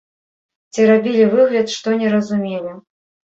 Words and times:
Ці 0.73 0.85
рабілі 0.91 1.27
выгляд, 1.33 1.67
што 1.75 1.87
не 2.01 2.07
разумелі. 2.17 2.73